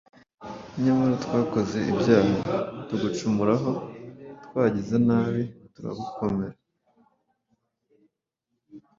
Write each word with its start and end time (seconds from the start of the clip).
Nyamara 0.83 1.15
twakoze 1.25 1.77
ibyaha 1.91 2.33
tugucumuraho 2.87 3.71
twagize 4.45 4.95
nabi 5.07 5.43
turakugomera, 5.73 6.57